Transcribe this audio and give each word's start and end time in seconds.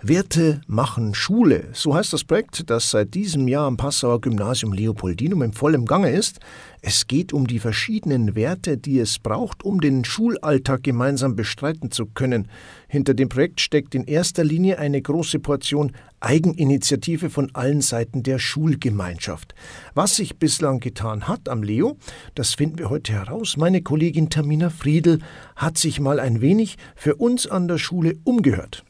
Werte 0.00 0.60
machen 0.68 1.12
Schule. 1.12 1.70
So 1.72 1.92
heißt 1.92 2.12
das 2.12 2.22
Projekt, 2.22 2.70
das 2.70 2.92
seit 2.92 3.14
diesem 3.14 3.48
Jahr 3.48 3.66
am 3.66 3.76
Passauer 3.76 4.20
Gymnasium 4.20 4.72
Leopoldinum 4.72 5.42
im 5.42 5.52
vollen 5.52 5.86
Gange 5.86 6.10
ist. 6.10 6.38
Es 6.82 7.08
geht 7.08 7.32
um 7.32 7.48
die 7.48 7.58
verschiedenen 7.58 8.36
Werte, 8.36 8.78
die 8.78 9.00
es 9.00 9.18
braucht, 9.18 9.64
um 9.64 9.80
den 9.80 10.04
Schulalltag 10.04 10.84
gemeinsam 10.84 11.34
bestreiten 11.34 11.90
zu 11.90 12.06
können. 12.06 12.46
Hinter 12.86 13.12
dem 13.12 13.28
Projekt 13.28 13.60
steckt 13.60 13.92
in 13.96 14.04
erster 14.04 14.44
Linie 14.44 14.78
eine 14.78 15.02
große 15.02 15.40
Portion 15.40 15.90
Eigeninitiative 16.20 17.28
von 17.28 17.50
allen 17.54 17.80
Seiten 17.80 18.22
der 18.22 18.38
Schulgemeinschaft. 18.38 19.56
Was 19.94 20.14
sich 20.14 20.38
bislang 20.38 20.78
getan 20.78 21.26
hat 21.26 21.48
am 21.48 21.64
Leo, 21.64 21.96
das 22.36 22.54
finden 22.54 22.78
wir 22.78 22.88
heute 22.88 23.14
heraus. 23.14 23.56
Meine 23.56 23.82
Kollegin 23.82 24.30
Tamina 24.30 24.70
Friedel 24.70 25.18
hat 25.56 25.76
sich 25.76 25.98
mal 25.98 26.20
ein 26.20 26.40
wenig 26.40 26.76
für 26.94 27.16
uns 27.16 27.48
an 27.48 27.66
der 27.66 27.78
Schule 27.78 28.14
umgehört. 28.22 28.84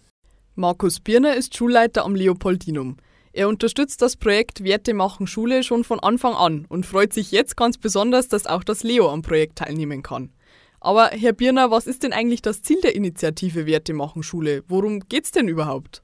Markus 0.58 0.98
Birner 0.98 1.36
ist 1.36 1.56
Schulleiter 1.56 2.04
am 2.04 2.16
Leopoldinum. 2.16 2.96
Er 3.32 3.48
unterstützt 3.48 4.02
das 4.02 4.16
Projekt 4.16 4.64
Werte 4.64 4.92
machen 4.92 5.28
Schule 5.28 5.62
schon 5.62 5.84
von 5.84 6.00
Anfang 6.00 6.34
an 6.34 6.66
und 6.68 6.84
freut 6.84 7.12
sich 7.12 7.30
jetzt 7.30 7.56
ganz 7.56 7.78
besonders, 7.78 8.26
dass 8.26 8.48
auch 8.48 8.64
das 8.64 8.82
Leo 8.82 9.08
am 9.08 9.22
Projekt 9.22 9.58
teilnehmen 9.58 10.02
kann. 10.02 10.32
Aber 10.80 11.10
Herr 11.12 11.32
Birner, 11.32 11.70
was 11.70 11.86
ist 11.86 12.02
denn 12.02 12.12
eigentlich 12.12 12.42
das 12.42 12.62
Ziel 12.62 12.80
der 12.80 12.96
Initiative 12.96 13.66
Werte 13.66 13.94
machen 13.94 14.24
Schule? 14.24 14.64
Worum 14.66 14.98
geht's 14.98 15.30
denn 15.30 15.46
überhaupt? 15.46 16.02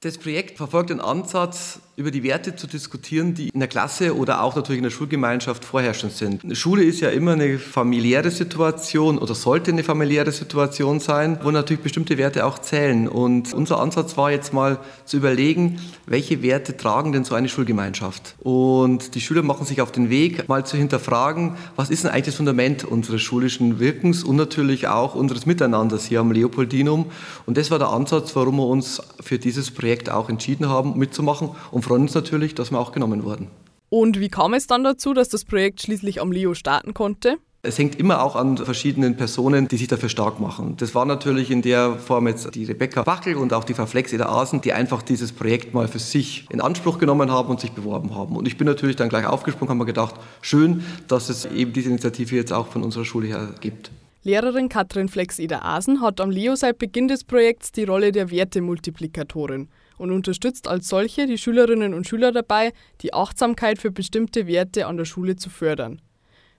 Das 0.00 0.18
Projekt 0.18 0.58
verfolgt 0.58 0.90
den 0.90 1.00
Ansatz, 1.00 1.80
über 1.98 2.10
die 2.10 2.22
Werte 2.22 2.56
zu 2.56 2.66
diskutieren, 2.66 3.34
die 3.34 3.48
in 3.48 3.60
der 3.60 3.68
Klasse 3.68 4.16
oder 4.16 4.42
auch 4.42 4.56
natürlich 4.56 4.78
in 4.78 4.84
der 4.84 4.90
Schulgemeinschaft 4.90 5.64
vorherrschend 5.64 6.12
sind. 6.12 6.44
Eine 6.44 6.54
Schule 6.54 6.84
ist 6.84 7.00
ja 7.00 7.10
immer 7.10 7.32
eine 7.32 7.58
familiäre 7.58 8.30
Situation 8.30 9.18
oder 9.18 9.34
sollte 9.34 9.72
eine 9.72 9.82
familiäre 9.82 10.32
Situation 10.32 11.00
sein, 11.00 11.38
wo 11.42 11.50
natürlich 11.50 11.82
bestimmte 11.82 12.16
Werte 12.16 12.46
auch 12.46 12.60
zählen. 12.60 13.08
Und 13.08 13.52
unser 13.52 13.80
Ansatz 13.80 14.16
war 14.16 14.30
jetzt 14.30 14.52
mal 14.52 14.78
zu 15.04 15.16
überlegen, 15.18 15.80
welche 16.06 16.40
Werte 16.42 16.76
tragen 16.76 17.12
denn 17.12 17.24
so 17.24 17.34
eine 17.34 17.48
Schulgemeinschaft? 17.48 18.36
Und 18.38 19.14
die 19.14 19.20
Schüler 19.20 19.42
machen 19.42 19.66
sich 19.66 19.80
auf 19.80 19.90
den 19.90 20.08
Weg, 20.08 20.48
mal 20.48 20.64
zu 20.64 20.76
hinterfragen, 20.76 21.56
was 21.76 21.90
ist 21.90 22.04
denn 22.04 22.12
eigentlich 22.12 22.26
das 22.26 22.36
Fundament 22.36 22.84
unseres 22.84 23.22
schulischen 23.22 23.80
Wirkens 23.80 24.22
und 24.22 24.36
natürlich 24.36 24.86
auch 24.86 25.16
unseres 25.16 25.46
Miteinanders 25.46 26.06
hier 26.06 26.20
am 26.20 26.30
Leopoldinum. 26.30 27.06
Und 27.44 27.56
das 27.58 27.72
war 27.72 27.78
der 27.80 27.88
Ansatz, 27.88 28.36
warum 28.36 28.56
wir 28.56 28.66
uns 28.66 29.02
für 29.20 29.38
dieses 29.38 29.72
Projekt 29.72 29.88
Projekt 29.88 30.10
auch 30.10 30.28
entschieden 30.28 30.68
haben, 30.68 30.98
mitzumachen 30.98 31.50
und 31.70 31.82
freuen 31.88 32.02
uns 32.02 32.14
natürlich, 32.14 32.54
dass 32.54 32.70
wir 32.70 32.78
auch 32.78 32.92
genommen 32.92 33.24
wurden. 33.24 33.48
Und 33.88 34.20
wie 34.20 34.28
kam 34.28 34.52
es 34.52 34.66
dann 34.66 34.84
dazu, 34.84 35.14
dass 35.14 35.30
das 35.30 35.46
Projekt 35.46 35.80
schließlich 35.80 36.20
am 36.20 36.30
Leo 36.30 36.52
starten 36.52 36.92
konnte? 36.92 37.38
Es 37.62 37.78
hängt 37.78 37.98
immer 37.98 38.22
auch 38.22 38.36
an 38.36 38.58
verschiedenen 38.58 39.16
Personen, 39.16 39.68
die 39.68 39.78
sich 39.78 39.88
dafür 39.88 40.10
stark 40.10 40.38
machen. 40.38 40.76
Das 40.76 40.94
war 40.94 41.06
natürlich 41.06 41.50
in 41.50 41.62
der 41.62 41.94
Form 41.94 42.28
jetzt 42.28 42.54
die 42.54 42.64
Rebecca 42.64 43.02
Backel 43.02 43.36
und 43.36 43.54
auch 43.54 43.64
die 43.64 43.72
Frau 43.72 43.86
Flex 43.86 44.12
Eder 44.12 44.28
Asen, 44.28 44.60
die 44.60 44.74
einfach 44.74 45.00
dieses 45.02 45.32
Projekt 45.32 45.72
mal 45.72 45.88
für 45.88 45.98
sich 45.98 46.46
in 46.50 46.60
Anspruch 46.60 46.98
genommen 46.98 47.32
haben 47.32 47.48
und 47.48 47.58
sich 47.58 47.72
beworben 47.72 48.14
haben. 48.14 48.36
Und 48.36 48.46
ich 48.46 48.58
bin 48.58 48.66
natürlich 48.66 48.96
dann 48.96 49.08
gleich 49.08 49.26
aufgesprungen, 49.26 49.70
habe 49.70 49.78
mir 49.78 49.86
gedacht, 49.86 50.14
schön, 50.42 50.84
dass 51.08 51.30
es 51.30 51.46
eben 51.46 51.72
diese 51.72 51.88
Initiative 51.88 52.36
jetzt 52.36 52.52
auch 52.52 52.66
von 52.66 52.82
unserer 52.82 53.06
Schule 53.06 53.28
her 53.28 53.54
gibt. 53.60 53.90
Lehrerin 54.24 54.68
Katrin 54.68 55.08
Flex-Eder-Asen 55.08 56.02
hat 56.02 56.20
am 56.20 56.30
Leo 56.30 56.54
seit 56.54 56.78
Beginn 56.78 57.08
des 57.08 57.24
Projekts 57.24 57.72
die 57.72 57.84
Rolle 57.84 58.12
der 58.12 58.30
Wertemultiplikatorin 58.30 59.68
und 59.98 60.10
unterstützt 60.10 60.68
als 60.68 60.88
solche 60.88 61.26
die 61.26 61.38
Schülerinnen 61.38 61.92
und 61.92 62.08
Schüler 62.08 62.32
dabei, 62.32 62.72
die 63.02 63.12
Achtsamkeit 63.12 63.78
für 63.78 63.90
bestimmte 63.90 64.46
Werte 64.46 64.86
an 64.86 64.96
der 64.96 65.04
Schule 65.04 65.36
zu 65.36 65.50
fördern. 65.50 66.00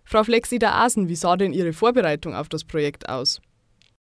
Frau 0.03 0.23
Flex-Eder-Asen, 0.23 1.07
wie 1.07 1.15
sah 1.15 1.37
denn 1.37 1.53
Ihre 1.53 1.73
Vorbereitung 1.73 2.35
auf 2.35 2.49
das 2.49 2.63
Projekt 2.63 3.09
aus? 3.09 3.41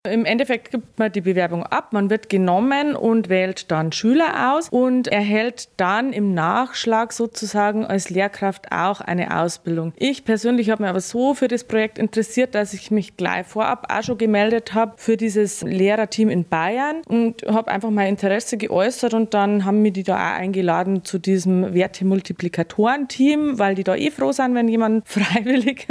Im 0.08 0.26
Endeffekt 0.26 0.72
gibt 0.72 1.00
man 1.00 1.12
die 1.12 1.22
Bewerbung 1.22 1.64
ab, 1.64 1.94
man 1.94 2.10
wird 2.10 2.30
genommen 2.30 2.96
und 2.96 3.30
wählt 3.30 3.72
dann 3.72 3.92
Schüler 3.92 4.54
aus 4.56 4.70
und 4.70 5.08
erhält 5.08 5.70
dann 5.78 6.14
im 6.14 6.34
Nachschlag 6.34 7.14
sozusagen 7.14 7.86
als 7.86 8.10
Lehrkraft 8.10 8.72
auch 8.72 9.02
eine 9.02 9.40
Ausbildung. 9.40 9.94
Ich 9.98 10.26
persönlich 10.26 10.70
habe 10.70 10.84
mich 10.84 10.90
aber 10.90 11.02
so 11.02 11.34
für 11.34 11.48
das 11.48 11.64
Projekt 11.64 12.00
interessiert, 12.00 12.56
dass 12.56 12.74
ich 12.74 12.92
mich 12.92 13.18
gleich 13.18 13.46
vorab 13.48 13.88
auch 13.90 14.04
schon 14.04 14.18
gemeldet 14.18 14.74
habe 14.74 14.94
für 14.98 15.18
dieses 15.18 15.62
Lehrerteam 15.62 16.30
in 16.30 16.46
Bayern 16.46 17.02
und 17.08 17.44
habe 17.44 17.72
einfach 17.72 17.90
mein 17.90 18.10
Interesse 18.10 18.58
geäußert 18.58 19.14
und 19.14 19.34
dann 19.34 19.66
haben 19.66 19.82
mir 19.82 19.92
die 19.92 20.04
da 20.04 20.16
auch 20.16 20.40
eingeladen 20.40 21.04
zu 21.04 21.20
diesem 21.20 21.74
Wertemultiplikatoren-Team, 21.74 23.60
weil 23.60 23.76
die 23.76 23.84
da 23.84 23.96
eh 23.96 24.12
froh 24.12 24.32
sind, 24.32 24.56
wenn 24.56 24.68
jemand 24.68 25.08
freiwillig 25.08 25.88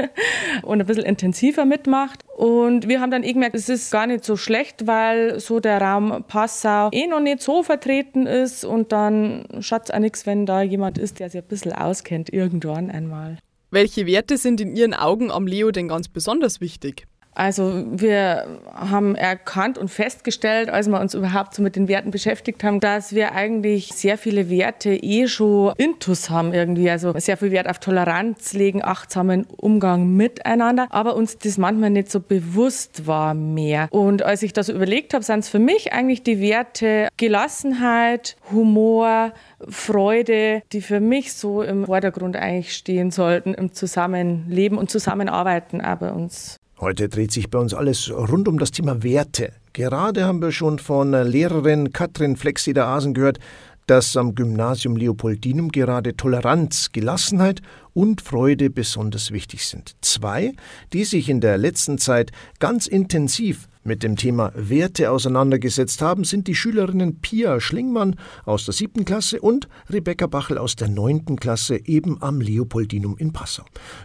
und 0.62 0.80
ein 0.80 0.86
bisschen 0.86 1.04
intensiver 1.04 1.64
mitmacht. 1.64 2.25
Und 2.36 2.86
wir 2.86 3.00
haben 3.00 3.10
dann 3.10 3.22
eh 3.22 3.32
gemerkt, 3.32 3.54
es 3.54 3.70
ist 3.70 3.90
gar 3.90 4.06
nicht 4.06 4.22
so 4.22 4.36
schlecht, 4.36 4.86
weil 4.86 5.40
so 5.40 5.58
der 5.58 5.80
Raum 5.80 6.22
Passau 6.28 6.90
eh 6.92 7.06
noch 7.06 7.20
nicht 7.20 7.40
so 7.40 7.62
vertreten 7.62 8.26
ist 8.26 8.62
und 8.62 8.92
dann 8.92 9.46
schaut 9.60 9.84
es 9.84 9.90
auch 9.90 9.98
nichts, 9.98 10.26
wenn 10.26 10.44
da 10.44 10.60
jemand 10.60 10.98
ist, 10.98 11.18
der 11.18 11.30
sich 11.30 11.40
ein 11.40 11.48
bisschen 11.48 11.72
auskennt, 11.72 12.30
irgendwann 12.30 12.90
einmal. 12.90 13.38
Welche 13.70 14.04
Werte 14.04 14.36
sind 14.36 14.60
in 14.60 14.76
Ihren 14.76 14.92
Augen 14.92 15.30
am 15.30 15.46
Leo 15.46 15.70
denn 15.70 15.88
ganz 15.88 16.08
besonders 16.08 16.60
wichtig? 16.60 17.06
Also 17.36 17.84
wir 17.90 18.46
haben 18.74 19.14
erkannt 19.14 19.76
und 19.76 19.90
festgestellt, 19.90 20.70
als 20.70 20.88
wir 20.88 20.98
uns 20.98 21.12
überhaupt 21.12 21.54
so 21.54 21.62
mit 21.62 21.76
den 21.76 21.86
Werten 21.86 22.10
beschäftigt 22.10 22.64
haben, 22.64 22.80
dass 22.80 23.14
wir 23.14 23.32
eigentlich 23.32 23.92
sehr 23.92 24.16
viele 24.16 24.48
Werte 24.48 24.94
eh 24.94 25.28
schon 25.28 25.74
intus 25.76 26.30
haben 26.30 26.54
irgendwie. 26.54 26.88
Also 26.88 27.12
sehr 27.18 27.36
viel 27.36 27.50
Wert 27.50 27.68
auf 27.68 27.78
Toleranz 27.78 28.54
legen, 28.54 28.82
achtsamen 28.82 29.46
Umgang 29.58 30.08
miteinander, 30.08 30.86
aber 30.88 31.14
uns 31.14 31.36
das 31.36 31.58
manchmal 31.58 31.90
nicht 31.90 32.10
so 32.10 32.20
bewusst 32.20 33.06
war 33.06 33.34
mehr. 33.34 33.88
Und 33.90 34.22
als 34.22 34.42
ich 34.42 34.54
das 34.54 34.70
überlegt 34.70 35.12
habe, 35.12 35.22
sind 35.22 35.40
es 35.40 35.50
für 35.50 35.58
mich 35.58 35.92
eigentlich 35.92 36.22
die 36.22 36.40
Werte 36.40 37.08
Gelassenheit, 37.18 38.36
Humor, 38.50 39.32
Freude, 39.68 40.62
die 40.72 40.80
für 40.80 41.00
mich 41.00 41.34
so 41.34 41.62
im 41.62 41.84
Vordergrund 41.84 42.36
eigentlich 42.36 42.74
stehen 42.74 43.10
sollten 43.10 43.52
im 43.52 43.74
Zusammenleben 43.74 44.78
und 44.78 44.90
Zusammenarbeiten 44.90 45.82
auch 45.82 45.96
bei 45.96 46.10
uns. 46.10 46.58
Heute 46.78 47.08
dreht 47.08 47.32
sich 47.32 47.48
bei 47.48 47.58
uns 47.58 47.72
alles 47.72 48.10
rund 48.10 48.48
um 48.48 48.58
das 48.58 48.70
Thema 48.70 49.02
Werte. 49.02 49.54
Gerade 49.72 50.26
haben 50.26 50.42
wir 50.42 50.52
schon 50.52 50.78
von 50.78 51.12
Lehrerin 51.12 51.90
Katrin 51.90 52.36
Flexeder-Asen 52.36 53.14
gehört, 53.14 53.38
dass 53.86 54.14
am 54.14 54.34
Gymnasium 54.34 54.94
Leopoldinum 54.94 55.70
gerade 55.70 56.16
Toleranz, 56.16 56.90
Gelassenheit 56.92 57.62
und 57.94 58.20
Freude 58.20 58.68
besonders 58.68 59.30
wichtig 59.30 59.64
sind. 59.64 59.96
Zwei, 60.02 60.52
die 60.92 61.04
sich 61.04 61.30
in 61.30 61.40
der 61.40 61.56
letzten 61.56 61.96
Zeit 61.96 62.30
ganz 62.58 62.86
intensiv 62.86 63.68
mit 63.86 64.02
dem 64.02 64.16
Thema 64.16 64.52
Werte 64.54 65.10
auseinandergesetzt 65.10 66.02
haben, 66.02 66.24
sind 66.24 66.48
die 66.48 66.54
Schülerinnen 66.54 67.20
Pia 67.20 67.60
Schlingmann 67.60 68.16
aus 68.44 68.64
der 68.64 68.74
siebten 68.74 69.04
Klasse 69.04 69.40
und 69.40 69.68
Rebecca 69.88 70.26
Bachel 70.26 70.58
aus 70.58 70.76
der 70.76 70.88
neunten 70.88 71.36
Klasse 71.36 71.80
eben 71.86 72.20
am 72.20 72.40
Leopoldinum 72.40 73.16
in 73.16 73.32
Passau. 73.32 73.64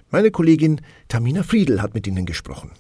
Meine 0.09 0.31
Kollegin 0.31 0.81
Tamina 1.07 1.43
Friedel 1.43 1.81
hat 1.81 1.93
mit 1.93 2.07
ihnen 2.07 2.25
gesprochen. 2.25 2.71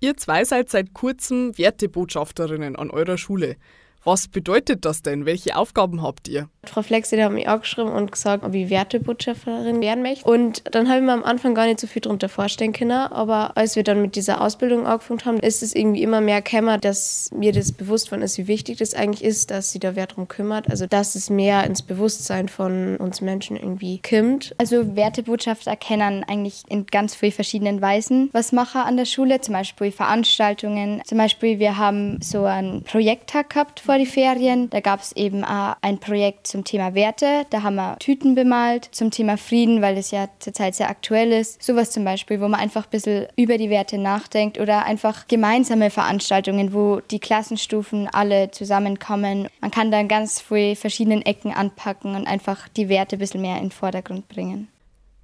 Ihr 0.00 0.16
zwei 0.16 0.44
seid 0.44 0.70
seit 0.70 0.94
kurzem 0.94 1.56
Wertebotschafterinnen 1.56 2.76
an 2.76 2.90
eurer 2.90 3.18
Schule. 3.18 3.56
Was 4.02 4.28
bedeutet 4.28 4.84
das 4.84 5.02
denn? 5.02 5.26
Welche 5.26 5.56
Aufgaben 5.56 6.02
habt 6.02 6.26
ihr? 6.28 6.48
Frau 6.64 6.82
Flexi 6.82 7.16
hat 7.18 7.32
mich 7.32 7.48
angeschrieben 7.48 7.92
und 7.92 8.12
gesagt, 8.12 8.44
ob 8.44 8.54
ich 8.54 8.70
Wertebotschafterin 8.70 9.80
werden 9.80 10.02
möchte. 10.02 10.28
Und 10.28 10.62
dann 10.74 10.88
habe 10.88 11.00
ich 11.00 11.04
mir 11.04 11.12
am 11.12 11.24
Anfang 11.24 11.54
gar 11.54 11.66
nicht 11.66 11.80
so 11.80 11.86
viel 11.86 12.02
darunter 12.02 12.28
vorstellen 12.28 12.72
können. 12.72 12.92
Aber 12.92 13.56
als 13.56 13.76
wir 13.76 13.82
dann 13.82 14.00
mit 14.00 14.16
dieser 14.16 14.40
Ausbildung 14.40 14.86
angefangen 14.86 15.24
haben, 15.24 15.40
ist 15.40 15.62
es 15.62 15.74
irgendwie 15.74 16.02
immer 16.02 16.20
mehr 16.20 16.40
gekommen, 16.40 16.80
dass 16.80 17.30
mir 17.34 17.52
das 17.52 17.72
bewusst 17.72 18.08
von 18.08 18.22
ist, 18.22 18.38
wie 18.38 18.46
wichtig 18.46 18.78
das 18.78 18.94
eigentlich 18.94 19.24
ist, 19.24 19.50
dass 19.50 19.72
sie 19.72 19.78
da 19.78 19.96
Wert 19.96 20.16
drum 20.16 20.28
kümmert. 20.28 20.70
Also, 20.70 20.86
dass 20.86 21.14
es 21.14 21.28
mehr 21.28 21.64
ins 21.64 21.82
Bewusstsein 21.82 22.48
von 22.48 22.96
uns 22.96 23.20
Menschen 23.20 23.56
irgendwie 23.56 24.00
kommt. 24.00 24.54
Also, 24.58 24.96
Wertebotschafter 24.96 25.76
kennen 25.76 26.24
eigentlich 26.24 26.62
in 26.68 26.86
ganz 26.86 27.14
vielen 27.14 27.32
verschiedenen 27.32 27.82
Weisen 27.82 28.30
was 28.32 28.52
machen 28.52 28.80
an 28.82 28.96
der 28.96 29.04
Schule. 29.04 29.40
Zum 29.40 29.54
Beispiel 29.54 29.92
Veranstaltungen. 29.92 31.02
Zum 31.04 31.18
Beispiel, 31.18 31.58
wir 31.58 31.76
haben 31.76 32.18
so 32.22 32.44
einen 32.44 32.82
Projekttag 32.84 33.50
gehabt 33.50 33.80
vor 33.90 33.98
die 33.98 34.06
Ferien. 34.06 34.70
Da 34.70 34.78
gab 34.78 35.00
es 35.00 35.10
eben 35.16 35.42
auch 35.42 35.74
ein 35.82 35.98
Projekt 35.98 36.46
zum 36.46 36.62
Thema 36.62 36.94
Werte. 36.94 37.44
Da 37.50 37.64
haben 37.64 37.74
wir 37.74 37.96
Tüten 37.98 38.36
bemalt 38.36 38.88
zum 38.92 39.10
Thema 39.10 39.36
Frieden, 39.36 39.82
weil 39.82 39.98
es 39.98 40.12
ja 40.12 40.28
zurzeit 40.38 40.76
sehr 40.76 40.88
aktuell 40.88 41.32
ist. 41.32 41.60
Sowas 41.60 41.90
zum 41.90 42.04
Beispiel, 42.04 42.40
wo 42.40 42.46
man 42.46 42.60
einfach 42.60 42.84
ein 42.84 42.90
bisschen 42.90 43.26
über 43.34 43.58
die 43.58 43.68
Werte 43.68 43.98
nachdenkt 43.98 44.60
oder 44.60 44.84
einfach 44.84 45.26
gemeinsame 45.26 45.90
Veranstaltungen, 45.90 46.72
wo 46.72 47.00
die 47.00 47.18
Klassenstufen 47.18 48.06
alle 48.06 48.52
zusammenkommen. 48.52 49.48
Man 49.60 49.72
kann 49.72 49.90
dann 49.90 50.06
ganz 50.06 50.40
viele 50.40 50.76
verschiedene 50.76 51.26
Ecken 51.26 51.52
anpacken 51.52 52.14
und 52.14 52.28
einfach 52.28 52.68
die 52.68 52.88
Werte 52.88 53.16
ein 53.16 53.18
bisschen 53.18 53.40
mehr 53.40 53.56
in 53.56 53.64
den 53.64 53.70
Vordergrund 53.72 54.28
bringen. 54.28 54.68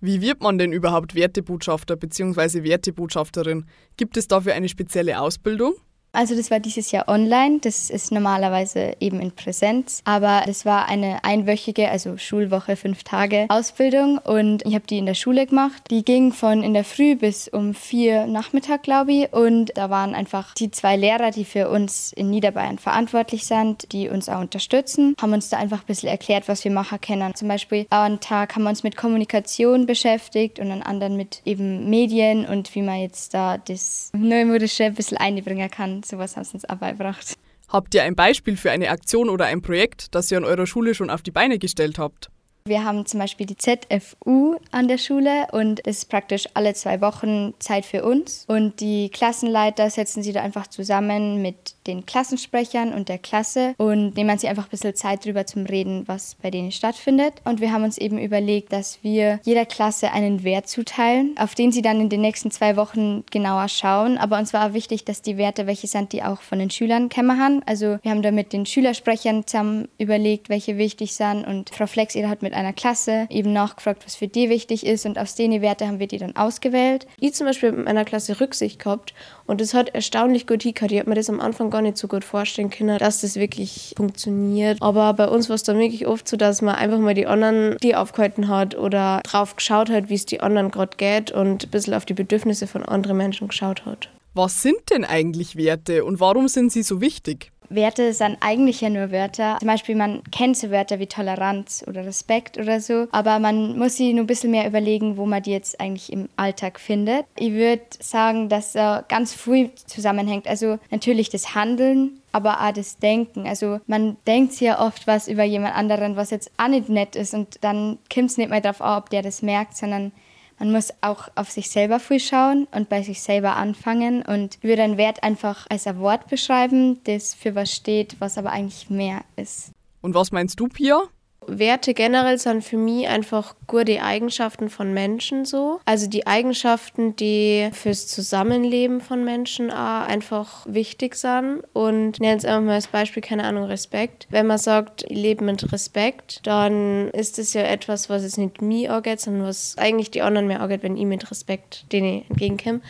Wie 0.00 0.20
wird 0.20 0.42
man 0.42 0.58
denn 0.58 0.72
überhaupt 0.72 1.14
Wertebotschafter 1.14 1.94
bzw. 1.94 2.64
Wertebotschafterin? 2.64 3.66
Gibt 3.96 4.16
es 4.16 4.26
dafür 4.26 4.54
eine 4.54 4.68
spezielle 4.68 5.20
Ausbildung? 5.20 5.74
Also 6.16 6.34
das 6.34 6.50
war 6.50 6.60
dieses 6.60 6.92
Jahr 6.92 7.08
online, 7.08 7.58
das 7.60 7.90
ist 7.90 8.10
normalerweise 8.10 8.96
eben 9.00 9.20
in 9.20 9.32
Präsenz, 9.32 10.00
aber 10.06 10.44
das 10.46 10.64
war 10.64 10.88
eine 10.88 11.22
einwöchige, 11.24 11.90
also 11.90 12.16
Schulwoche, 12.16 12.76
fünf 12.76 13.04
Tage 13.04 13.44
Ausbildung. 13.50 14.16
Und 14.16 14.64
ich 14.64 14.74
habe 14.74 14.86
die 14.86 14.96
in 14.96 15.04
der 15.04 15.12
Schule 15.12 15.44
gemacht. 15.46 15.82
Die 15.90 16.06
ging 16.06 16.32
von 16.32 16.62
in 16.62 16.72
der 16.72 16.84
Früh 16.84 17.16
bis 17.16 17.48
um 17.48 17.74
vier 17.74 18.26
Nachmittag, 18.26 18.82
glaube 18.82 19.12
ich, 19.12 19.32
und 19.34 19.76
da 19.76 19.90
waren 19.90 20.14
einfach 20.14 20.54
die 20.54 20.70
zwei 20.70 20.96
Lehrer, 20.96 21.32
die 21.32 21.44
für 21.44 21.68
uns 21.68 22.14
in 22.14 22.30
Niederbayern 22.30 22.78
verantwortlich 22.78 23.44
sind, 23.44 23.92
die 23.92 24.08
uns 24.08 24.30
auch 24.30 24.40
unterstützen, 24.40 25.16
haben 25.20 25.34
uns 25.34 25.50
da 25.50 25.58
einfach 25.58 25.80
ein 25.80 25.86
bisschen 25.86 26.08
erklärt, 26.08 26.48
was 26.48 26.64
wir 26.64 26.70
machen 26.70 26.98
können. 26.98 27.34
Zum 27.34 27.48
Beispiel 27.48 27.86
einen 27.90 28.20
Tag 28.20 28.56
haben 28.56 28.62
wir 28.62 28.70
uns 28.70 28.82
mit 28.82 28.96
Kommunikation 28.96 29.84
beschäftigt 29.84 30.60
und 30.60 30.70
einen 30.70 30.82
anderen 30.82 31.18
mit 31.18 31.42
eben 31.44 31.90
Medien 31.90 32.46
und 32.46 32.74
wie 32.74 32.80
man 32.80 33.00
jetzt 33.00 33.34
da 33.34 33.58
das 33.58 34.10
Neumodische 34.16 34.84
ein 34.84 34.94
bisschen 34.94 35.18
einbringen 35.18 35.70
kann 35.70 36.04
sowas 36.08 36.36
haben 36.36 36.44
sie 36.44 36.54
uns 36.54 36.68
auch 36.68 36.76
beigebracht. 36.76 37.36
Habt 37.68 37.94
ihr 37.94 38.04
ein 38.04 38.14
Beispiel 38.14 38.56
für 38.56 38.70
eine 38.70 38.90
Aktion 38.90 39.28
oder 39.28 39.46
ein 39.46 39.60
Projekt, 39.60 40.14
das 40.14 40.30
ihr 40.30 40.38
an 40.38 40.44
eurer 40.44 40.66
Schule 40.66 40.94
schon 40.94 41.10
auf 41.10 41.22
die 41.22 41.32
Beine 41.32 41.58
gestellt 41.58 41.98
habt? 41.98 42.30
Wir 42.66 42.84
haben 42.84 43.06
zum 43.06 43.20
Beispiel 43.20 43.46
die 43.46 43.56
ZFU 43.56 44.56
an 44.72 44.88
der 44.88 44.98
Schule 44.98 45.46
und 45.52 45.86
es 45.86 45.98
ist 45.98 46.08
praktisch 46.08 46.46
alle 46.54 46.74
zwei 46.74 47.00
Wochen 47.00 47.54
Zeit 47.60 47.86
für 47.86 48.04
uns. 48.04 48.44
Und 48.48 48.80
die 48.80 49.08
Klassenleiter 49.08 49.88
setzen 49.88 50.24
sie 50.24 50.32
da 50.32 50.42
einfach 50.42 50.66
zusammen 50.66 51.42
mit 51.42 51.75
den 51.86 52.06
Klassensprechern 52.06 52.92
und 52.92 53.08
der 53.08 53.18
Klasse 53.18 53.74
und 53.78 54.16
nehmen 54.16 54.38
sie 54.38 54.48
einfach 54.48 54.64
ein 54.64 54.70
bisschen 54.70 54.94
Zeit 54.94 55.24
drüber 55.24 55.46
zum 55.46 55.66
Reden, 55.66 56.04
was 56.06 56.36
bei 56.42 56.50
denen 56.50 56.72
stattfindet. 56.72 57.34
Und 57.44 57.60
wir 57.60 57.72
haben 57.72 57.84
uns 57.84 57.98
eben 57.98 58.18
überlegt, 58.18 58.72
dass 58.72 58.98
wir 59.02 59.40
jeder 59.44 59.66
Klasse 59.66 60.12
einen 60.12 60.44
Wert 60.44 60.68
zuteilen, 60.68 61.34
auf 61.38 61.54
den 61.54 61.72
sie 61.72 61.82
dann 61.82 62.00
in 62.00 62.08
den 62.08 62.20
nächsten 62.20 62.50
zwei 62.50 62.76
Wochen 62.76 63.24
genauer 63.30 63.68
schauen. 63.68 64.18
Aber 64.18 64.38
uns 64.38 64.52
war 64.52 64.74
wichtig, 64.74 65.04
dass 65.04 65.22
die 65.22 65.36
Werte 65.36 65.66
welche 65.66 65.86
sind, 65.86 66.12
die 66.12 66.22
auch 66.22 66.40
von 66.40 66.58
den 66.58 66.70
Schülern 66.70 67.08
kämen 67.08 67.40
haben. 67.40 67.62
Also 67.66 67.98
wir 68.02 68.10
haben 68.10 68.22
da 68.22 68.30
mit 68.30 68.52
den 68.52 68.66
Schülersprechern 68.66 69.46
zusammen 69.46 69.88
überlegt, 69.98 70.48
welche 70.48 70.78
wichtig 70.78 71.14
sind 71.14 71.46
und 71.46 71.70
Frau 71.70 71.86
Flex, 71.86 72.14
hat 72.16 72.42
mit 72.42 72.54
einer 72.54 72.72
Klasse 72.72 73.26
eben 73.30 73.52
nachgefragt, 73.52 74.04
was 74.06 74.16
für 74.16 74.28
die 74.28 74.48
wichtig 74.48 74.86
ist 74.86 75.06
und 75.06 75.18
aus 75.18 75.34
den 75.34 75.60
Werte 75.60 75.86
haben 75.86 76.00
wir 76.00 76.06
die 76.06 76.18
dann 76.18 76.36
ausgewählt. 76.36 77.06
Ich 77.20 77.34
zum 77.34 77.46
Beispiel 77.46 77.72
mit 77.72 77.84
meiner 77.84 78.04
Klasse 78.04 78.40
Rücksicht 78.40 78.78
gehabt 78.78 79.14
und 79.46 79.60
das 79.60 79.74
hat 79.74 79.90
erstaunlich 79.90 80.46
gut 80.46 80.62
hingehört. 80.62 80.92
Ich 80.92 80.98
habe 80.98 81.10
mir 81.10 81.16
das 81.16 81.30
am 81.30 81.40
Anfang 81.40 81.70
gar 81.76 81.82
nicht 81.82 81.98
so 81.98 82.08
gut 82.08 82.24
vorstellen 82.24 82.70
können, 82.70 82.98
dass 82.98 83.20
das 83.20 83.36
wirklich 83.36 83.92
funktioniert. 83.98 84.80
Aber 84.80 85.12
bei 85.12 85.28
uns 85.28 85.50
war 85.50 85.56
es 85.56 85.62
dann 85.62 85.78
wirklich 85.78 86.06
oft 86.06 86.26
so, 86.26 86.38
dass 86.38 86.62
man 86.62 86.74
einfach 86.74 86.98
mal 86.98 87.12
die 87.12 87.26
anderen 87.26 87.76
die 87.82 87.94
aufgehalten 87.94 88.48
hat 88.48 88.74
oder 88.78 89.20
drauf 89.24 89.56
geschaut 89.56 89.90
hat, 89.90 90.08
wie 90.08 90.14
es 90.14 90.24
die 90.24 90.40
anderen 90.40 90.70
gerade 90.70 90.96
geht 90.96 91.32
und 91.32 91.64
ein 91.64 91.70
bisschen 91.70 91.92
auf 91.92 92.06
die 92.06 92.14
Bedürfnisse 92.14 92.66
von 92.66 92.82
anderen 92.82 93.18
Menschen 93.18 93.48
geschaut 93.48 93.84
hat. 93.84 94.08
Was 94.32 94.62
sind 94.62 94.78
denn 94.90 95.04
eigentlich 95.04 95.56
Werte 95.56 96.04
und 96.04 96.18
warum 96.18 96.48
sind 96.48 96.72
sie 96.72 96.82
so 96.82 97.02
wichtig? 97.02 97.52
Werte 97.68 98.12
sind 98.12 98.38
eigentlich 98.40 98.80
ja 98.80 98.90
nur 98.90 99.10
Wörter. 99.10 99.56
Zum 99.58 99.68
Beispiel, 99.68 99.94
man 99.94 100.22
kennt 100.30 100.56
so 100.56 100.70
Wörter 100.70 100.98
wie 100.98 101.06
Toleranz 101.06 101.84
oder 101.86 102.04
Respekt 102.04 102.58
oder 102.58 102.80
so, 102.80 103.08
aber 103.12 103.38
man 103.38 103.78
muss 103.78 103.96
sich 103.96 104.12
nur 104.12 104.24
ein 104.24 104.26
bisschen 104.26 104.50
mehr 104.50 104.66
überlegen, 104.66 105.16
wo 105.16 105.26
man 105.26 105.42
die 105.42 105.52
jetzt 105.52 105.80
eigentlich 105.80 106.12
im 106.12 106.28
Alltag 106.36 106.80
findet. 106.80 107.26
Ich 107.36 107.52
würde 107.52 107.82
sagen, 108.00 108.48
dass 108.48 108.74
er 108.74 109.04
ganz 109.08 109.32
früh 109.34 109.68
zusammenhängt. 109.86 110.46
Also 110.46 110.78
natürlich 110.90 111.30
das 111.30 111.54
Handeln, 111.54 112.20
aber 112.32 112.60
auch 112.60 112.72
das 112.72 112.98
Denken. 112.98 113.46
Also 113.46 113.80
man 113.86 114.16
denkt 114.26 114.52
sehr 114.52 114.80
oft 114.80 115.06
was 115.06 115.28
über 115.28 115.44
jemand 115.44 115.74
anderen, 115.74 116.16
was 116.16 116.30
jetzt 116.30 116.50
auch 116.58 116.68
nicht 116.68 116.88
nett 116.88 117.16
ist 117.16 117.34
und 117.34 117.62
dann 117.62 117.98
kommt 118.12 118.30
es 118.30 118.36
nicht 118.36 118.50
mehr 118.50 118.60
darauf 118.60 118.82
an, 118.82 118.98
ob 118.98 119.10
der 119.10 119.22
das 119.22 119.42
merkt, 119.42 119.76
sondern 119.76 120.12
man 120.58 120.72
muss 120.72 120.92
auch 121.00 121.28
auf 121.34 121.50
sich 121.50 121.70
selber 121.70 122.00
früh 122.00 122.18
schauen 122.18 122.66
und 122.72 122.88
bei 122.88 123.02
sich 123.02 123.20
selber 123.22 123.56
anfangen 123.56 124.22
und 124.22 124.62
würde 124.62 124.82
einen 124.82 124.96
Wert 124.96 125.22
einfach 125.22 125.66
als 125.68 125.86
ein 125.86 125.98
Wort 125.98 126.28
beschreiben, 126.28 127.00
das 127.04 127.34
für 127.34 127.54
was 127.54 127.72
steht, 127.72 128.16
was 128.20 128.38
aber 128.38 128.50
eigentlich 128.50 128.88
mehr 128.88 129.22
ist. 129.36 129.72
Und 130.00 130.14
was 130.14 130.32
meinst 130.32 130.58
du, 130.60 130.68
Pia? 130.68 131.02
Werte 131.48 131.94
generell 131.94 132.38
sind 132.38 132.62
für 132.62 132.76
mich 132.76 133.08
einfach 133.08 133.54
gute 133.66 134.02
Eigenschaften 134.02 134.68
von 134.68 134.92
Menschen 134.94 135.44
so. 135.44 135.80
Also 135.84 136.08
die 136.08 136.26
Eigenschaften, 136.26 137.16
die 137.16 137.68
fürs 137.72 138.06
Zusammenleben 138.08 139.00
von 139.00 139.24
Menschen 139.24 139.70
auch 139.70 140.06
einfach 140.06 140.66
wichtig 140.68 141.16
sind. 141.16 141.62
Und 141.72 142.20
nenne 142.20 142.36
es 142.36 142.44
einfach 142.44 142.62
mal 142.62 142.74
als 142.74 142.88
Beispiel, 142.88 143.22
keine 143.22 143.44
Ahnung, 143.44 143.64
Respekt. 143.64 144.26
Wenn 144.30 144.46
man 144.46 144.58
sagt, 144.58 145.04
ich 145.08 145.16
lebe 145.16 145.44
mit 145.44 145.72
Respekt, 145.72 146.40
dann 146.44 147.10
ist 147.10 147.38
es 147.38 147.52
ja 147.52 147.62
etwas, 147.62 148.08
was 148.10 148.22
es 148.22 148.36
nicht 148.36 148.62
mir 148.62 148.92
angeht, 148.92 149.20
sondern 149.20 149.46
was 149.46 149.76
eigentlich 149.78 150.10
die 150.10 150.22
anderen 150.22 150.46
mir 150.46 150.60
angeht, 150.60 150.82
wenn 150.82 150.96
ich 150.96 151.06
mit 151.06 151.30
Respekt 151.30 151.90
denen 151.92 152.24
entgegenkomme. 152.28 152.80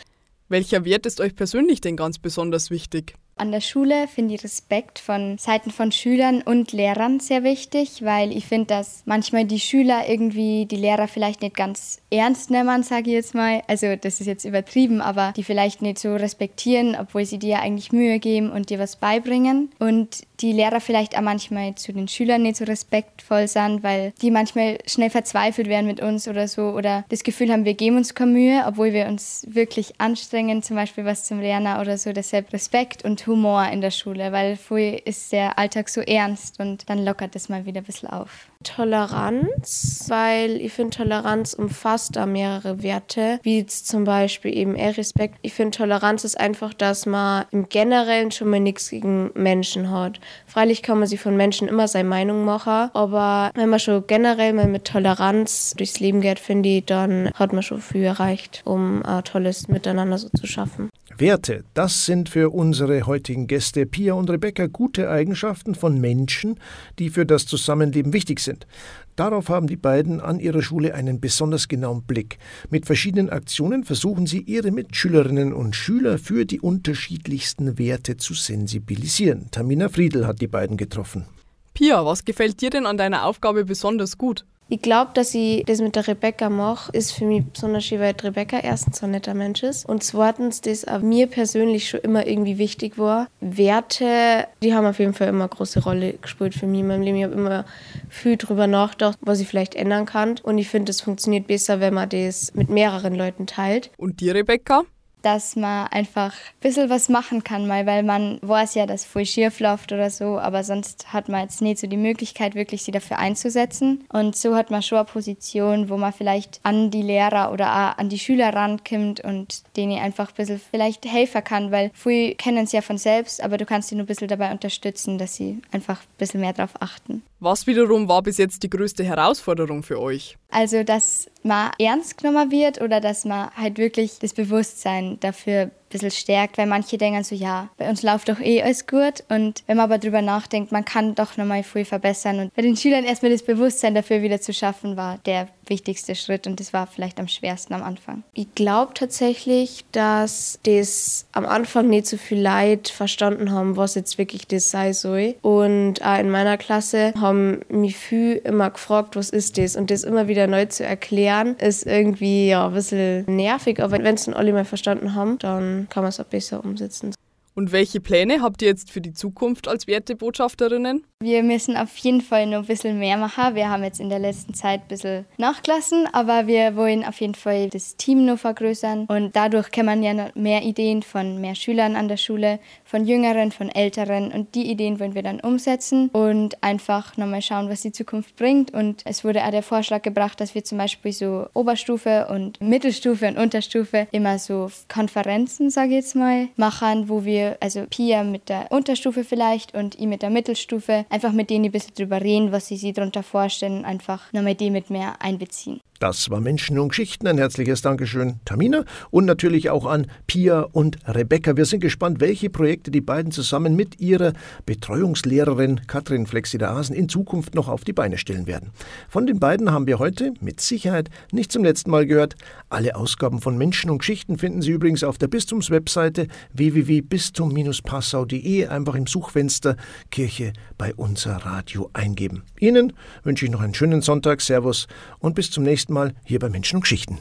Welcher 0.49 0.85
Wert 0.85 1.05
ist 1.05 1.19
euch 1.19 1.35
persönlich 1.35 1.81
denn 1.81 1.97
ganz 1.97 2.19
besonders 2.19 2.71
wichtig? 2.71 3.15
An 3.37 3.51
der 3.51 3.61
Schule 3.61 4.07
finde 4.07 4.35
ich 4.35 4.43
Respekt 4.43 4.99
von 4.99 5.37
Seiten 5.37 5.71
von 5.71 5.91
Schülern 5.91 6.41
und 6.41 6.71
Lehrern 6.71 7.19
sehr 7.19 7.43
wichtig, 7.43 8.03
weil 8.03 8.35
ich 8.35 8.45
finde, 8.47 8.67
dass 8.67 9.03
manchmal 9.05 9.45
die 9.45 9.59
Schüler 9.59 10.09
irgendwie 10.09 10.65
die 10.65 10.75
Lehrer 10.75 11.07
vielleicht 11.07 11.41
nicht 11.41 11.55
ganz 11.55 11.99
ernst 12.09 12.49
nehmen, 12.49 12.83
sage 12.83 13.09
ich 13.09 13.15
jetzt 13.15 13.35
mal. 13.35 13.61
Also 13.67 13.95
das 13.95 14.19
ist 14.19 14.27
jetzt 14.27 14.45
übertrieben, 14.45 15.01
aber 15.01 15.33
die 15.35 15.43
vielleicht 15.43 15.81
nicht 15.81 15.99
so 15.99 16.15
respektieren, 16.15 16.97
obwohl 16.99 17.25
sie 17.25 17.37
dir 17.37 17.49
ja 17.49 17.59
eigentlich 17.59 17.91
Mühe 17.91 18.19
geben 18.19 18.51
und 18.51 18.69
dir 18.69 18.79
was 18.79 18.95
beibringen. 18.95 19.69
Und 19.79 20.25
die 20.39 20.53
Lehrer 20.53 20.79
vielleicht 20.79 21.17
auch 21.17 21.21
manchmal 21.21 21.75
zu 21.75 21.93
den 21.93 22.07
Schülern 22.07 22.43
nicht 22.43 22.57
so 22.57 22.65
respektvoll 22.65 23.47
sind, 23.47 23.83
weil 23.83 24.13
die 24.21 24.31
manchmal 24.31 24.77
schnell 24.85 25.09
verzweifelt 25.09 25.67
werden 25.67 25.87
mit 25.87 26.01
uns 26.01 26.27
oder 26.27 26.47
so 26.47 26.69
oder 26.69 27.05
das 27.09 27.23
Gefühl 27.23 27.51
haben, 27.51 27.65
wir 27.65 27.73
geben 27.73 27.97
uns 27.97 28.15
keine 28.15 28.31
Mühe, 28.31 28.63
obwohl 28.67 28.93
wir 28.93 29.07
uns 29.07 29.45
wirklich 29.49 29.99
anstrengen, 29.99 30.63
zum 30.63 30.75
Beispiel 30.75 31.05
was 31.05 31.25
zum 31.25 31.39
Lernen 31.39 31.79
oder 31.79 31.97
so. 31.97 32.13
Deshalb 32.13 32.53
Respekt 32.53 33.03
und 33.03 33.26
Humor 33.27 33.67
in 33.71 33.81
der 33.81 33.91
Schule, 33.91 34.31
weil 34.31 34.55
früher 34.55 35.05
ist 35.05 35.31
der 35.31 35.59
Alltag 35.59 35.89
so 35.89 36.01
ernst 36.01 36.59
und 36.59 36.89
dann 36.89 37.03
lockert 37.03 37.35
es 37.35 37.49
mal 37.49 37.65
wieder 37.65 37.81
ein 37.81 37.85
bisschen 37.85 38.09
auf. 38.09 38.47
Toleranz, 38.63 40.05
weil 40.09 40.59
ich 40.61 40.73
finde, 40.73 40.97
Toleranz 40.97 41.53
umfasst 41.53 42.15
da 42.15 42.25
mehrere 42.25 42.81
Werte, 42.81 43.39
wie 43.43 43.65
zum 43.65 44.03
Beispiel 44.03 44.55
eben 44.55 44.75
Respekt. 44.75 45.37
Ich 45.41 45.53
finde, 45.53 45.77
Toleranz 45.77 46.23
ist 46.23 46.39
einfach, 46.39 46.73
dass 46.73 47.05
man 47.05 47.45
im 47.51 47.69
Generellen 47.69 48.31
schon 48.31 48.49
mal 48.49 48.59
nichts 48.59 48.89
gegen 48.89 49.31
Menschen 49.35 49.91
hat. 49.91 50.19
Freilich 50.47 50.81
kann 50.81 50.99
man 50.99 51.07
sich 51.07 51.19
von 51.19 51.37
Menschen 51.37 51.67
immer 51.67 51.87
seine 51.87 52.09
Meinung 52.09 52.45
machen, 52.45 52.89
aber 52.93 53.51
wenn 53.53 53.69
man 53.69 53.79
schon 53.79 54.05
generell 54.07 54.53
mal 54.53 54.67
mit 54.67 54.85
Toleranz 54.85 55.75
durchs 55.77 55.99
Leben 55.99 56.21
geht, 56.21 56.39
finde 56.39 56.69
ich, 56.69 56.85
dann 56.85 57.31
hat 57.35 57.53
man 57.53 57.63
schon 57.63 57.81
viel 57.81 58.03
erreicht, 58.03 58.61
um 58.65 59.03
ein 59.05 59.23
tolles 59.23 59.67
Miteinander 59.67 60.17
so 60.17 60.29
zu 60.29 60.47
schaffen. 60.47 60.89
Werte, 61.19 61.63
das 61.73 62.05
sind 62.05 62.29
für 62.29 62.53
unsere 62.53 63.07
heutigen 63.07 63.47
Gäste 63.47 63.85
Pia 63.85 64.13
und 64.13 64.29
Rebecca 64.29 64.67
gute 64.67 65.09
Eigenschaften 65.09 65.73
von 65.73 65.99
Menschen, 65.99 66.59
die 66.99 67.09
für 67.09 67.25
das 67.25 67.45
Zusammenleben 67.45 68.13
wichtig 68.13 68.39
sind. 68.39 68.67
Darauf 69.15 69.49
haben 69.49 69.67
die 69.67 69.77
beiden 69.77 70.21
an 70.21 70.39
ihrer 70.39 70.61
Schule 70.61 70.93
einen 70.93 71.19
besonders 71.19 71.67
genauen 71.67 72.03
Blick. 72.03 72.37
Mit 72.69 72.85
verschiedenen 72.85 73.29
Aktionen 73.29 73.83
versuchen 73.83 74.27
sie, 74.27 74.41
ihre 74.41 74.71
Mitschülerinnen 74.71 75.53
und 75.53 75.75
Schüler 75.75 76.19
für 76.19 76.45
die 76.45 76.61
unterschiedlichsten 76.61 77.79
Werte 77.79 78.17
zu 78.17 78.35
sensibilisieren. 78.35 79.47
Tamina 79.49 79.89
Friedel 79.89 80.27
hat 80.27 80.39
die 80.39 80.47
beiden 80.47 80.77
getroffen. 80.77 81.25
Pia, 81.73 82.05
was 82.05 82.25
gefällt 82.25 82.61
dir 82.61 82.69
denn 82.69 82.85
an 82.85 82.97
deiner 82.97 83.25
Aufgabe 83.25 83.65
besonders 83.65 84.17
gut? 84.17 84.45
Ich 84.69 84.81
glaube, 84.81 85.11
dass 85.13 85.33
ich 85.33 85.63
das 85.65 85.79
mit 85.79 85.95
der 85.95 86.07
Rebecca 86.07 86.49
mache, 86.49 86.91
ist 86.91 87.13
für 87.13 87.23
mich 87.23 87.45
besonders 87.45 87.85
schön, 87.85 88.01
weil 88.01 88.13
Rebecca 88.21 88.59
erstens 88.59 89.01
ein 89.01 89.11
netter 89.11 89.33
Mensch 89.33 89.63
ist 89.63 89.87
und 89.87 90.03
zweitens, 90.03 90.59
das 90.59 90.85
auch 90.85 90.99
mir 90.99 91.27
persönlich 91.27 91.87
schon 91.87 92.01
immer 92.01 92.27
irgendwie 92.27 92.57
wichtig 92.57 92.97
war. 92.97 93.29
Werte, 93.39 94.45
die 94.61 94.73
haben 94.73 94.85
auf 94.85 94.99
jeden 94.99 95.13
Fall 95.13 95.29
immer 95.29 95.45
eine 95.45 95.49
große 95.49 95.83
Rolle 95.83 96.13
gespielt 96.13 96.53
für 96.53 96.67
mich 96.67 96.81
in 96.81 96.87
meinem 96.87 97.01
Leben. 97.01 97.17
Ich 97.17 97.23
habe 97.23 97.33
immer 97.33 97.65
viel 98.09 98.35
darüber 98.35 98.67
nachgedacht, 98.67 99.17
was 99.21 99.39
ich 99.39 99.47
vielleicht 99.47 99.75
ändern 99.75 100.05
kann 100.05 100.35
und 100.43 100.57
ich 100.57 100.67
finde, 100.67 100.89
das 100.89 100.99
funktioniert 100.99 101.47
besser, 101.47 101.79
wenn 101.79 101.93
man 101.93 102.09
das 102.09 102.53
mit 102.53 102.69
mehreren 102.69 103.15
Leuten 103.15 103.47
teilt. 103.47 103.91
Und 103.97 104.19
dir, 104.19 104.35
Rebecca? 104.35 104.83
Dass 105.27 105.57
man 105.57 105.87
einfach 105.87 106.31
ein 106.31 106.61
bisschen 106.61 106.89
was 106.89 107.09
machen 107.09 107.43
kann, 107.43 107.67
mal, 107.67 107.85
weil 107.85 108.01
man 108.01 108.39
weiß 108.43 108.75
ja, 108.75 108.85
dass 108.85 109.03
voll 109.03 109.25
schief 109.25 109.59
läuft 109.59 109.91
oder 109.91 110.09
so, 110.09 110.39
aber 110.39 110.63
sonst 110.63 111.11
hat 111.11 111.27
man 111.27 111.41
jetzt 111.41 111.61
nicht 111.61 111.79
so 111.79 111.87
die 111.87 111.97
Möglichkeit, 111.97 112.55
wirklich 112.55 112.83
sie 112.83 112.93
dafür 112.93 113.19
einzusetzen. 113.19 114.05
Und 114.07 114.37
so 114.37 114.55
hat 114.55 114.71
man 114.71 114.81
schon 114.81 114.99
eine 114.99 115.05
Position, 115.05 115.89
wo 115.89 115.97
man 115.97 116.13
vielleicht 116.13 116.61
an 116.63 116.91
die 116.91 117.01
Lehrer 117.01 117.51
oder 117.51 117.65
auch 117.65 117.97
an 117.97 118.07
die 118.07 118.19
Schüler 118.19 118.55
rankommt 118.55 119.19
und 119.19 119.63
denen 119.75 119.99
einfach 119.99 120.29
ein 120.29 120.35
bisschen 120.35 120.61
vielleicht 120.71 121.05
helfen 121.05 121.43
kann, 121.43 121.71
weil 121.73 121.91
viele 121.93 122.35
kennen 122.35 122.63
es 122.63 122.71
ja 122.71 122.79
von 122.79 122.97
selbst, 122.97 123.43
aber 123.43 123.57
du 123.57 123.65
kannst 123.65 123.89
sie 123.89 123.95
nur 123.95 124.05
ein 124.05 124.07
bisschen 124.07 124.29
dabei 124.29 124.49
unterstützen, 124.49 125.17
dass 125.17 125.35
sie 125.35 125.59
einfach 125.73 125.99
ein 125.99 126.17
bisschen 126.17 126.39
mehr 126.39 126.53
darauf 126.53 126.81
achten. 126.81 127.21
Was 127.39 127.67
wiederum 127.67 128.07
war 128.07 128.23
bis 128.23 128.37
jetzt 128.37 128.63
die 128.63 128.69
größte 128.69 129.03
Herausforderung 129.03 129.83
für 129.83 129.99
euch? 129.99 130.37
Also, 130.49 130.83
dass 130.83 131.29
man 131.43 131.71
ernst 131.79 132.17
genommen 132.17 132.49
wird 132.49 132.81
oder 132.81 132.99
dass 132.99 133.25
man 133.25 133.51
halt 133.55 133.77
wirklich 133.77 134.17
das 134.19 134.33
Bewusstsein 134.33 135.19
dafür 135.19 135.69
bisschen 135.89 136.11
stärkt, 136.11 136.57
weil 136.57 136.67
manche 136.67 136.97
denken 136.97 137.23
so, 137.23 137.35
ja, 137.35 137.69
bei 137.77 137.89
uns 137.89 138.03
läuft 138.03 138.29
doch 138.29 138.39
eh 138.39 138.61
alles 138.61 138.87
gut. 138.87 139.23
Und 139.29 139.63
wenn 139.67 139.77
man 139.77 139.85
aber 139.85 139.97
darüber 139.97 140.21
nachdenkt, 140.21 140.71
man 140.71 140.85
kann 140.85 141.15
doch 141.15 141.37
nochmal 141.37 141.63
viel 141.63 141.85
verbessern. 141.85 142.39
Und 142.39 142.53
bei 142.55 142.61
den 142.61 142.75
Schülern 142.75 143.05
erstmal 143.05 143.31
das 143.31 143.43
Bewusstsein 143.43 143.95
dafür 143.95 144.21
wieder 144.21 144.41
zu 144.41 144.53
schaffen, 144.53 144.97
war 144.97 145.19
der 145.25 145.47
wichtigste 145.69 146.15
Schritt 146.15 146.47
und 146.47 146.59
das 146.59 146.73
war 146.73 146.87
vielleicht 146.87 147.19
am 147.19 147.27
schwersten 147.27 147.73
am 147.73 147.83
Anfang. 147.83 148.23
Ich 148.33 148.53
glaube 148.55 148.93
tatsächlich, 148.93 149.85
dass 149.91 150.59
das 150.63 151.25
am 151.31 151.45
Anfang 151.45 151.89
nicht 151.89 152.07
so 152.07 152.17
viel 152.17 152.39
Leid 152.39 152.87
verstanden 152.87 153.51
haben, 153.51 153.77
was 153.77 153.95
jetzt 153.95 154.17
wirklich 154.17 154.47
das 154.47 154.71
sein 154.71 154.93
soll. 154.93 155.35
Und 155.41 156.03
auch 156.03 156.19
in 156.19 156.29
meiner 156.29 156.57
Klasse 156.57 157.13
haben 157.19 157.61
mich 157.69 157.97
viel 157.97 158.35
immer 158.43 158.69
gefragt, 158.69 159.15
was 159.15 159.29
ist 159.29 159.57
das? 159.57 159.75
Und 159.75 159.91
das 159.91 160.03
immer 160.03 160.27
wieder 160.27 160.47
neu 160.47 160.65
zu 160.65 160.85
erklären, 160.85 161.55
ist 161.57 161.85
irgendwie 161.85 162.47
ja 162.47 162.67
ein 162.67 162.73
bisschen 162.73 163.25
nervig. 163.25 163.81
Aber 163.81 163.97
wenn 164.03 164.15
es 164.15 164.25
dann 164.25 164.33
alle 164.33 164.53
mal 164.53 164.65
verstanden 164.65 165.15
haben, 165.15 165.37
dann 165.39 165.76
kann 165.85 166.03
man 166.03 166.09
es 166.09 166.19
auch 166.19 166.25
besser 166.25 166.63
umsetzen. 166.63 167.13
Und 167.57 167.71
welche 167.71 167.99
Pläne 167.99 168.43
habt 168.43 168.61
ihr 168.61 168.67
jetzt 168.67 168.91
für 168.91 169.01
die 169.01 169.13
Zukunft 169.13 169.67
als 169.67 169.87
Wertebotschafterinnen? 169.87 171.03
Wir 171.19 171.41
müssen 171.41 171.75
auf 171.75 171.97
jeden 171.97 172.21
Fall 172.21 172.45
noch 172.45 172.59
ein 172.59 172.65
bisschen 172.67 172.99
mehr 172.99 173.17
machen. 173.17 173.55
Wir 173.55 173.71
haben 173.71 173.83
jetzt 173.83 173.99
in 173.99 174.09
der 174.09 174.19
letzten 174.19 174.53
Zeit 174.53 174.81
ein 174.81 174.87
bisschen 174.87 175.25
nachgelassen, 175.39 176.07
aber 176.13 176.45
wir 176.45 176.75
wollen 176.75 177.03
auf 177.03 177.19
jeden 177.19 177.33
Fall 177.33 177.69
das 177.69 177.95
Team 177.95 178.27
noch 178.27 178.37
vergrößern 178.37 179.05
und 179.07 179.35
dadurch 179.35 179.71
kann 179.71 179.87
man 179.87 180.03
ja 180.03 180.13
noch 180.13 180.35
mehr 180.35 180.61
Ideen 180.61 181.01
von 181.01 181.41
mehr 181.41 181.55
Schülern 181.55 181.95
an 181.95 182.07
der 182.07 182.17
Schule, 182.17 182.59
von 182.85 183.07
Jüngeren, 183.07 183.51
von 183.51 183.69
Älteren 183.69 184.31
und 184.31 184.53
die 184.53 184.69
Ideen 184.69 184.99
wollen 184.99 185.15
wir 185.15 185.23
dann 185.23 185.39
umsetzen 185.39 186.09
und 186.09 186.63
einfach 186.63 187.17
nochmal 187.17 187.41
schauen, 187.41 187.71
was 187.71 187.81
die 187.81 187.91
Zukunft 187.91 188.35
bringt. 188.35 188.71
Und 188.71 189.01
es 189.05 189.23
wurde 189.23 189.43
auch 189.43 189.49
der 189.49 189.63
Vorschlag 189.63 190.03
gebracht, 190.03 190.39
dass 190.39 190.53
wir 190.53 190.63
zum 190.63 190.77
Beispiel 190.77 191.13
so 191.13 191.47
Oberstufe 191.55 192.27
und 192.29 192.61
Mittelstufe 192.61 193.27
und 193.27 193.39
Unterstufe 193.39 194.07
immer 194.11 194.37
so 194.37 194.69
Konferenzen, 194.87 195.71
sage 195.71 195.89
ich 195.89 195.95
jetzt 195.95 196.15
mal, 196.15 196.49
machen, 196.57 197.09
wo 197.09 197.25
wir 197.25 197.46
also 197.59 197.85
Pia 197.89 198.23
mit 198.23 198.49
der 198.49 198.71
Unterstufe 198.71 199.23
vielleicht 199.23 199.73
und 199.73 199.95
ich 199.95 200.07
mit 200.07 200.21
der 200.21 200.29
Mittelstufe, 200.29 201.05
einfach 201.09 201.31
mit 201.31 201.49
denen 201.49 201.65
ein 201.65 201.71
bisschen 201.71 201.95
drüber 201.95 202.21
reden, 202.21 202.51
was 202.51 202.67
sie 202.67 202.77
sich 202.77 202.93
darunter 202.93 203.23
vorstellen, 203.23 203.85
einfach 203.85 204.33
nochmal 204.33 204.55
die 204.55 204.69
mit 204.69 204.89
mehr 204.89 205.21
einbeziehen. 205.21 205.79
Das 205.99 206.29
war 206.29 206.41
Menschen 206.41 206.79
und 206.79 206.89
Geschichten. 206.89 207.27
Ein 207.27 207.37
herzliches 207.37 207.81
Dankeschön, 207.81 208.39
Tamina. 208.45 208.83
Und 209.09 209.25
natürlich 209.25 209.69
auch 209.69 209.85
an 209.85 210.07
Pia 210.27 210.61
und 210.61 210.97
Rebecca. 211.07 211.57
Wir 211.57 211.65
sind 211.65 211.79
gespannt, 211.79 212.19
welche 212.19 212.49
Projekte 212.49 212.91
die 212.91 213.01
beiden 213.01 213.31
zusammen 213.31 213.75
mit 213.75 213.99
ihrer 213.99 214.33
Betreuungslehrerin 214.65 215.81
Katrin 215.87 216.27
Flexi-Asen 216.27 216.95
in 216.95 217.09
Zukunft 217.09 217.55
noch 217.55 217.67
auf 217.67 217.83
die 217.83 217.93
Beine 217.93 218.17
stellen 218.17 218.47
werden. 218.47 218.71
Von 219.09 219.25
den 219.25 219.39
beiden 219.39 219.71
haben 219.71 219.87
wir 219.87 219.99
heute 219.99 220.33
mit 220.39 220.61
Sicherheit 220.61 221.09
nicht 221.31 221.51
zum 221.51 221.63
letzten 221.63 221.91
Mal 221.91 222.05
gehört. 222.05 222.35
Alle 222.69 222.95
Ausgaben 222.95 223.41
von 223.41 223.57
Menschen 223.57 223.89
und 223.89 223.99
Geschichten 223.99 224.37
finden 224.37 224.61
Sie 224.61 224.71
übrigens 224.71 225.03
auf 225.03 225.17
der 225.17 225.27
Bistumswebseite 225.27 226.27
www.bistum-passau.de. 226.53 228.67
Einfach 228.67 228.95
im 228.95 229.07
Suchfenster 229.07 229.77
Kirche 230.11 230.53
bei 230.77 230.93
unser 230.93 231.37
Radio 231.37 231.89
eingeben. 231.93 232.43
Ihnen 232.59 232.91
wünsche 233.23 233.45
ich 233.45 233.51
noch 233.51 233.61
einen 233.61 233.73
schönen 233.73 234.01
Sonntag. 234.01 234.41
Servus 234.41 234.87
und 235.19 235.35
bis 235.35 235.51
zum 235.51 235.63
nächsten 235.87 235.93
Mal 235.93 236.13
hier 236.25 236.39
bei 236.39 236.49
Menschen 236.49 236.77
und 236.77 236.81
Geschichten. 236.81 237.19